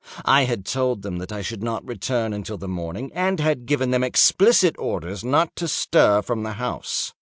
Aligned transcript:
I 0.25 0.45
had 0.45 0.65
told 0.65 1.03
them 1.03 1.17
that 1.19 1.31
I 1.31 1.43
should 1.43 1.61
not 1.61 1.87
return 1.87 2.33
until 2.33 2.57
the 2.57 2.67
morning, 2.67 3.11
and 3.13 3.39
had 3.39 3.67
given 3.67 3.91
them 3.91 4.03
explicit 4.03 4.75
orders 4.79 5.23
not 5.23 5.55
to 5.57 5.67
stir 5.67 6.23
from 6.23 6.41
the 6.41 6.53
house. 6.53 7.13